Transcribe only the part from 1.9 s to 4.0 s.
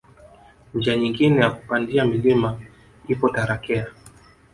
mlima ipo Tarakea